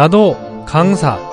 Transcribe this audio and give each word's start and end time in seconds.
나도 0.00 0.64
강사 0.64 1.29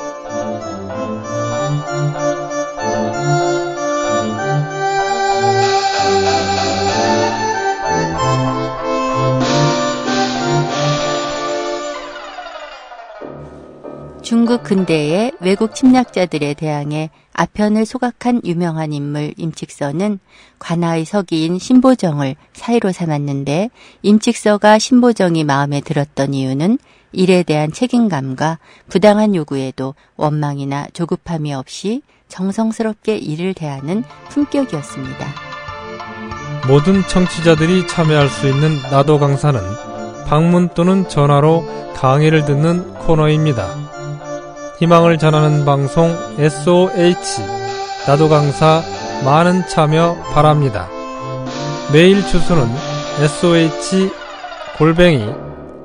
근대의 14.67 15.31
외국 15.39 15.75
침략자들에 15.75 16.53
대항해 16.55 17.09
아편을 17.31 17.85
소각한 17.85 18.41
유명한 18.43 18.91
인물 18.91 19.33
임칙서는 19.37 20.19
관아의 20.59 21.05
서기인 21.05 21.57
신보정을 21.57 22.35
사이로 22.51 22.91
삼았는데 22.91 23.69
임칙서가 24.01 24.77
신보정이 24.77 25.45
마음에 25.45 25.79
들었던 25.79 26.33
이유는 26.33 26.79
일에 27.13 27.43
대한 27.43 27.71
책임감과 27.71 28.59
부당한 28.89 29.35
요구에도 29.35 29.95
원망이나 30.17 30.87
조급함이 30.91 31.53
없이 31.53 32.01
정성스럽게 32.27 33.15
일을 33.15 33.53
대하는 33.53 34.03
품격이었습니다. 34.27 35.27
모든 36.67 37.07
청취자들이 37.07 37.87
참여할 37.87 38.27
수 38.27 38.49
있는 38.49 38.75
나도 38.91 39.17
강사는 39.17 39.61
방문 40.25 40.67
또는 40.75 41.07
전화로 41.07 41.93
강의를 41.95 42.43
듣는 42.43 42.95
코너입니다. 42.95 43.86
희망을 44.79 45.17
전하는 45.17 45.65
방송 45.65 46.15
SOH 46.37 47.41
나도 48.05 48.29
강사 48.29 48.83
많은 49.25 49.67
참여 49.67 50.15
바랍니다. 50.31 50.87
메일 51.91 52.21
주소는 52.21 52.67
SOH 53.19 54.11
골뱅이 54.77 55.25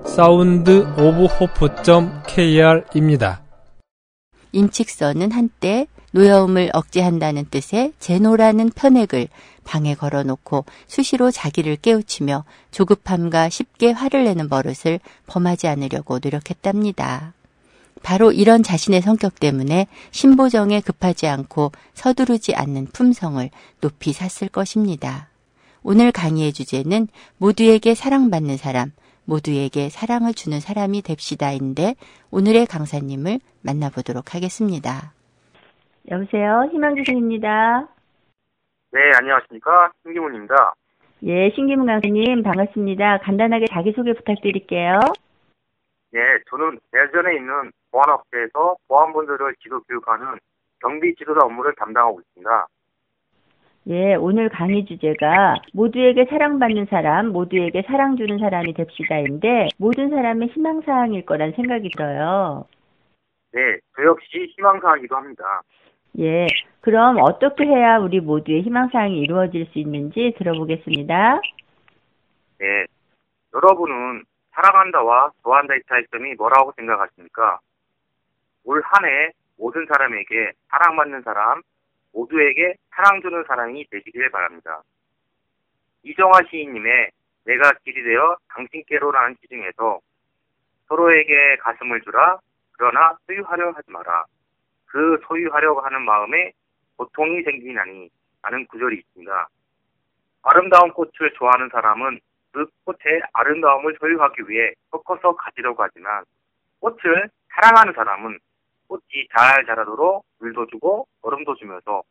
사운드 0.05 0.87
오브 0.99 1.25
호프.kr입니다. 1.25 3.41
임칙서는 4.53 5.33
한때 5.33 5.87
노여움을 6.11 6.69
억제한다는 6.75 7.47
뜻의 7.51 7.95
제노라는 7.99 8.73
편액을 8.75 9.29
방에 9.65 9.95
걸어놓고 9.95 10.67
수시로 10.87 11.31
자기를 11.31 11.77
깨우치며 11.77 12.45
조급함과 12.71 13.49
쉽게 13.49 13.93
화를 13.93 14.25
내는 14.25 14.51
버릇을 14.51 15.01
범하지 15.29 15.69
않으려고 15.69 16.19
노력했답니다. 16.23 17.33
바로 18.03 18.33
이런 18.33 18.63
자신의 18.63 19.01
성격 19.01 19.39
때문에 19.41 19.87
신보정에 20.11 20.81
급하지 20.81 21.27
않고 21.27 21.73
서두르지 21.95 22.55
않는 22.55 22.87
품성을 22.93 23.49
높이 23.81 24.13
샀을 24.13 24.51
것입니다. 24.51 25.29
오늘 25.83 26.13
강의의 26.13 26.53
주제는 26.53 27.09
모두에게 27.39 27.95
사랑받는 27.95 28.57
사람, 28.57 28.93
모두에게 29.25 29.89
사랑을 29.89 30.35
주는 30.35 30.61
사람이 30.61 31.03
됩시다인데 31.03 31.95
오늘의 32.31 32.67
강사님을 32.67 33.41
만나보도록 33.63 34.35
하겠습니다. 34.35 35.13
여보세요. 36.11 36.69
희망주신입니다. 36.73 37.89
네, 38.93 39.01
안녕하십니까. 39.19 39.93
신기문입니다. 40.03 40.75
예, 41.25 41.51
신기문 41.55 41.87
강사님 41.87 42.43
반갑습니다. 42.43 43.19
간단하게 43.19 43.67
자기소개 43.73 44.13
부탁드릴게요. 44.15 44.99
예, 46.15 46.21
저는 46.51 46.79
대전에 46.91 47.37
있는 47.37 47.73
보안업체에서 47.91 48.77
보안분들을 48.89 49.55
지도 49.63 49.81
교육하는 49.83 50.39
경비 50.81 51.15
지도자 51.15 51.45
업무를 51.45 51.75
담당하고 51.77 52.21
있습니다. 52.21 52.67
예, 53.89 54.15
오늘 54.15 54.49
강의 54.49 54.85
주제가 54.85 55.57
모두에게 55.73 56.27
사랑받는 56.27 56.87
사람, 56.87 57.29
모두에게 57.29 57.83
사랑 57.83 58.17
주는 58.17 58.39
사람이 58.39 58.75
됩시다인데 58.75 59.69
모든 59.79 60.11
사람의 60.11 60.49
희망사항일 60.49 61.25
거란 61.25 61.53
생각이 61.53 61.89
들어요. 61.91 62.67
네, 63.53 63.79
저 63.97 64.05
역시 64.05 64.53
희망사항이기도 64.57 65.17
합니다. 65.17 65.63
예, 66.19 66.47
그럼 66.81 67.17
어떻게 67.21 67.65
해야 67.65 67.99
우리 67.99 68.21
모두의 68.21 68.63
희망사항이 68.63 69.19
이루어질 69.19 69.67
수 69.67 69.79
있는지 69.79 70.35
들어보겠습니다. 70.39 71.41
네, 72.59 72.87
여러분은 73.55 74.23
사랑한다와 74.53 75.33
좋아한다의 75.43 75.83
차이점이 75.89 76.35
뭐라고 76.35 76.73
생각하십니까? 76.77 77.61
올 78.65 78.83
한 78.83 79.05
해 79.05 79.33
모든 79.57 79.87
사람에게 79.87 80.53
사랑받는 80.71 81.23
사람, 81.23 81.63
모두에게 82.13 82.75
사랑 82.91 83.21
주는 83.23 83.45
사람이 83.47 83.87
되시길 83.91 84.31
바랍니다. 84.31 84.83
이정화 86.05 86.43
시인님의 86.51 87.11
내가 87.45 87.73
길이 87.85 88.03
되어 88.03 88.37
당신께로라는 88.49 89.37
시 89.41 89.49
중에서 89.49 90.01
서로에게 90.89 91.57
가슴을 91.57 92.01
주라 92.03 92.39
그러나 92.73 93.17
소유하려 93.27 93.71
하지 93.73 93.91
마라. 93.91 94.25
그 94.87 95.19
소유하려고 95.27 95.81
하는 95.81 96.03
마음에 96.03 96.53
고통이 96.97 97.43
생기나니 97.43 98.11
하는 98.43 98.67
구절이 98.67 98.99
있습니다. 98.99 99.49
아름다운 100.43 100.93
꽃을 100.93 101.33
좋아하는 101.35 101.69
사람은 101.71 102.21
그 102.53 102.67
꽃의 102.85 103.23
아름다움을 103.33 103.97
소유하기 103.99 104.43
위해 104.49 104.73
꺾어서 104.91 105.35
가지려고 105.35 105.83
하지만 105.83 106.25
꽃을 106.81 107.29
사랑하는 107.55 107.93
사람은 107.95 108.39
꽃이 108.89 109.29
잘 109.37 109.65
자라도록 109.65 110.25
물도 110.39 110.67
주고 110.67 111.07
얼음도 111.23 111.55
주면서 111.57 112.03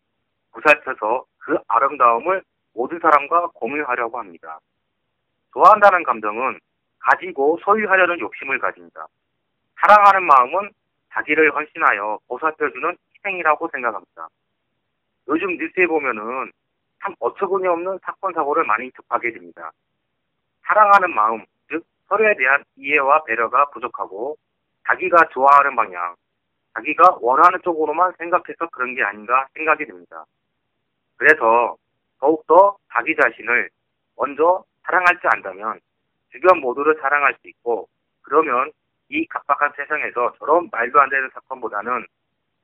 구살펴서 0.51 1.25
그 1.38 1.57
아름다움을 1.68 2.44
모든 2.74 3.00
사람과 3.00 3.47
공유하려고 3.53 4.18
합니다. 4.18 4.59
좋아한다는 5.53 6.03
감정은 6.03 6.59
가지고 7.00 7.59
소유하려는 7.63 8.19
욕심을 8.19 8.59
가집니다. 8.59 9.07
사랑하는 9.81 10.25
마음은 10.25 10.72
자기를 11.13 11.53
헌신하여 11.53 12.19
보살펴주는 12.28 12.97
희생이라고 13.16 13.69
생각합니다. 13.72 14.28
요즘 15.28 15.57
뉴스에 15.57 15.88
보면은 15.88 16.51
참 17.03 17.13
어처구니 17.19 17.68
없는 17.68 18.00
사건 18.03 18.34
사고를 18.34 18.63
많이 18.66 18.91
접하게 18.91 19.31
됩니다. 19.31 19.72
사랑하는 20.66 21.14
마음, 21.14 21.46
즉 21.70 21.84
서로에 22.08 22.36
대한 22.36 22.64
이해와 22.76 23.24
배려가 23.24 23.70
부족하고 23.72 24.38
자기가 24.88 25.30
좋아하는 25.32 25.76
방향, 25.76 26.16
자기가 26.74 27.18
원하는 27.22 27.60
쪽으로만 27.64 28.14
생각해서 28.18 28.68
그런 28.72 28.96
게 28.96 29.04
아닌가 29.04 29.48
생각이 29.54 29.86
됩니다. 29.86 30.26
그래서 31.18 31.76
더욱더 32.20 32.78
자기 32.94 33.16
자신을 33.16 33.70
먼저 34.16 34.64
사랑할 34.84 35.20
줄 35.20 35.30
안다면 35.34 35.80
주변 36.32 36.60
모두를 36.60 36.98
사랑할 37.02 37.36
수 37.42 37.48
있고 37.50 37.88
그러면 38.22 38.72
이 39.10 39.28
각박한 39.28 39.74
세상에서 39.76 40.34
저런 40.40 40.70
말도 40.72 41.00
안 41.00 41.10
되는 41.10 41.30
사건보다는 41.34 42.06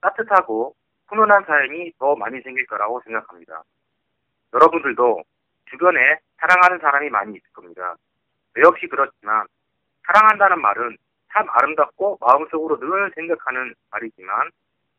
따뜻하고 0.02 0.76
훈훈한 1.08 1.44
사연이 1.46 1.92
더 2.00 2.16
많이 2.16 2.42
생길 2.42 2.66
거라고 2.68 3.02
생각합니다. 3.02 3.64
여러분들도 4.54 5.24
주변에 5.70 6.20
사랑하는 6.38 6.80
사람이 6.80 7.10
많이 7.10 7.36
있을 7.36 7.50
겁니다. 7.54 7.96
저 8.56 8.62
역시 8.62 8.88
그렇지만 8.88 9.46
사랑한다는 10.06 10.62
말은 10.62 10.98
참 11.34 11.48
아름답고 11.50 12.18
마음속으로 12.22 12.80
늘 12.80 13.12
생각하는 13.16 13.74
말이지만 13.92 14.50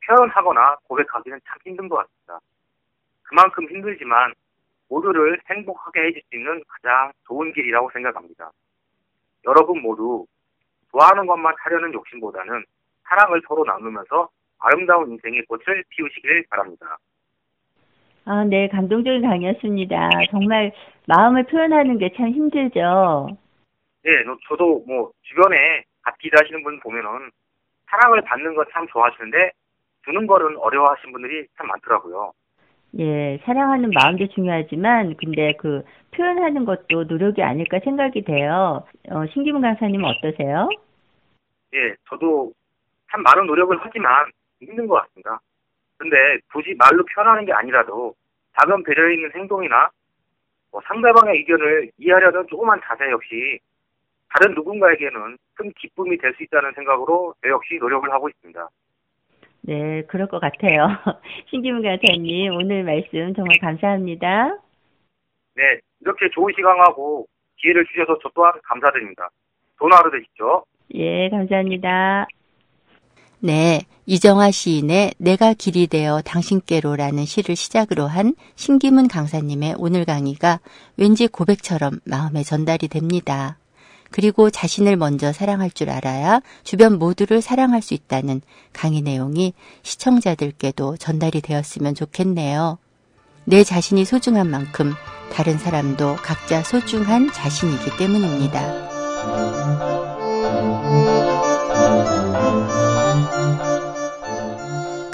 표현하거나 0.06 0.76
고백하기는 0.84 1.40
참 1.46 1.58
힘든 1.64 1.88
것 1.88 1.96
같습니다. 1.96 2.40
그만큼 3.24 3.68
힘들지만 3.68 4.34
모두를 4.88 5.40
행복하게 5.50 6.06
해줄 6.06 6.22
수 6.22 6.36
있는 6.36 6.62
가장 6.66 7.12
좋은 7.26 7.52
길이라고 7.52 7.90
생각합니다. 7.90 8.50
여러분 9.44 9.80
모두 9.82 10.26
좋아하는 10.90 11.26
것만 11.26 11.54
하려는 11.58 11.92
욕심보다는 11.92 12.64
사랑을 13.04 13.42
서로 13.46 13.64
나누면서 13.64 14.28
아름다운 14.58 15.10
인생의 15.12 15.44
꽃을 15.46 15.84
피우시길 15.90 16.46
바랍니다. 16.50 16.96
아, 18.28 18.44
네, 18.44 18.68
감동적인 18.68 19.22
강의였습니다. 19.22 20.10
정말 20.30 20.72
마음을 21.06 21.44
표현하는 21.44 21.96
게 21.98 22.10
참 22.14 22.28
힘들죠. 22.28 23.28
네, 24.04 24.10
저도 24.48 24.84
뭐 24.86 25.10
주변에 25.22 25.84
같이 26.02 26.18
일하시는 26.24 26.62
분 26.62 26.78
보면은 26.80 27.30
사랑을 27.90 28.20
받는 28.22 28.54
건 28.54 28.66
참 28.72 28.86
좋아하시는데 28.88 29.50
주는 30.04 30.26
거는 30.26 30.56
어려워하시는 30.58 31.12
분들이 31.12 31.46
참 31.56 31.66
많더라고요. 31.68 32.32
예, 32.98 33.38
사랑하는 33.44 33.90
마음도 33.94 34.26
중요하지만 34.28 35.14
근데 35.16 35.54
그 35.58 35.82
표현하는 36.14 36.64
것도 36.66 37.04
노력이 37.04 37.42
아닐까 37.42 37.78
생각이 37.84 38.22
돼요. 38.24 38.84
어, 39.10 39.26
신기문 39.32 39.62
강사님은 39.62 40.04
어떠세요? 40.04 40.68
예, 41.74 41.94
저도 42.08 42.52
참 43.10 43.22
많은 43.22 43.46
노력을 43.46 43.76
하지만 43.80 44.30
힘든 44.60 44.86
것 44.86 44.96
같습니다. 45.02 45.40
근데 45.98 46.16
굳이 46.52 46.74
말로 46.78 47.04
표현하는 47.04 47.44
게 47.44 47.52
아니라도 47.52 48.14
작은 48.58 48.82
배려 48.84 49.10
있는 49.10 49.30
행동이나 49.34 49.90
뭐 50.70 50.80
상대방의 50.86 51.38
의견을 51.38 51.90
이해하려는 51.98 52.46
조그만 52.48 52.80
자세 52.84 53.10
역시 53.10 53.58
다른 54.30 54.54
누군가에게는 54.54 55.38
큰 55.54 55.72
기쁨이 55.78 56.16
될 56.18 56.34
수 56.34 56.42
있다는 56.42 56.72
생각으로 56.74 57.34
저 57.42 57.48
역시 57.48 57.78
노력을 57.80 58.10
하고 58.12 58.28
있습니다. 58.28 58.68
네, 59.62 60.02
그럴 60.02 60.28
것 60.28 60.38
같아요. 60.40 60.86
신기문 61.50 61.82
강사님 61.82 62.54
오늘 62.54 62.84
말씀 62.84 63.34
정말 63.34 63.58
감사합니다. 63.58 64.56
네, 65.56 65.80
이렇게 66.00 66.28
좋은 66.30 66.52
시간하고 66.56 67.26
기회를 67.56 67.84
주셔서 67.86 68.18
저 68.22 68.30
또한 68.34 68.52
감사드립니다. 68.64 69.28
좋은 69.78 69.92
하루 69.92 70.10
되십시오. 70.10 70.64
예, 70.94 71.28
감사합니다. 71.28 72.26
네, 73.40 73.80
이정화 74.10 74.52
시인의 74.52 75.12
내가 75.18 75.52
길이 75.52 75.86
되어 75.86 76.22
당신께로라는 76.22 77.26
시를 77.26 77.56
시작으로 77.56 78.06
한 78.06 78.34
신기문 78.56 79.06
강사님의 79.06 79.74
오늘 79.76 80.06
강의가 80.06 80.60
왠지 80.96 81.28
고백처럼 81.28 82.00
마음에 82.04 82.42
전달이 82.42 82.88
됩니다. 82.88 83.58
그리고 84.10 84.48
자신을 84.48 84.96
먼저 84.96 85.34
사랑할 85.34 85.70
줄 85.70 85.90
알아야 85.90 86.40
주변 86.64 86.98
모두를 86.98 87.42
사랑할 87.42 87.82
수 87.82 87.92
있다는 87.92 88.40
강의 88.72 89.02
내용이 89.02 89.52
시청자들께도 89.82 90.96
전달이 90.96 91.42
되었으면 91.42 91.94
좋겠네요. 91.94 92.78
내 93.44 93.62
자신이 93.62 94.06
소중한 94.06 94.48
만큼 94.48 94.94
다른 95.34 95.58
사람도 95.58 96.16
각자 96.16 96.62
소중한 96.62 97.30
자신이기 97.30 97.98
때문입니다. 97.98 99.97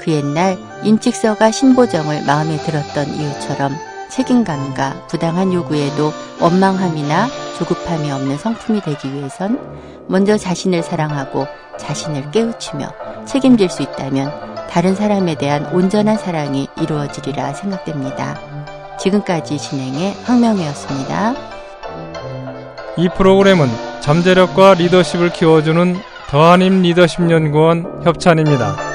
그 0.05 0.11
옛날 0.11 0.55
임칙서가 0.83 1.49
신보정을 1.49 2.25
마음에 2.25 2.57
들었던 2.57 3.07
이유처럼 3.07 3.75
책임감과 4.11 5.07
부당한 5.07 5.51
요구에도 5.51 6.13
원망함이나 6.39 7.27
조급함이 7.57 8.11
없는 8.11 8.37
성품이 8.37 8.81
되기 8.81 9.11
위해선 9.11 9.59
먼저 10.07 10.37
자신을 10.37 10.83
사랑하고 10.83 11.47
자신을 11.79 12.29
깨우치며 12.29 12.87
책임질 13.25 13.71
수 13.71 13.81
있다면 13.81 14.31
다른 14.69 14.93
사람에 14.93 15.35
대한 15.35 15.65
온전한 15.73 16.19
사랑이 16.19 16.67
이루어지리라 16.79 17.53
생각됩니다. 17.53 18.39
지금까지 18.99 19.57
진행의 19.57 20.13
황명이었습니다. 20.23 21.33
이 22.97 23.09
프로그램은 23.09 23.67
잠재력과 24.01 24.75
리더십을 24.75 25.33
키워주는 25.33 25.97
더한임 26.29 26.83
리더십 26.83 27.31
연구원 27.31 28.01
협찬입니다. 28.03 28.94